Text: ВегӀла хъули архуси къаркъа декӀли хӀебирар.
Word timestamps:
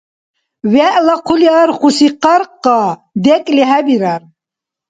ВегӀла 0.73 1.15
хъули 1.25 1.47
архуси 1.63 2.09
къаркъа 2.21 2.79
декӀли 3.23 3.63
хӀебирар. 3.69 4.21